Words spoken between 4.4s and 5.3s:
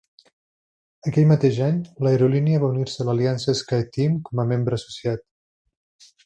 a membre associat.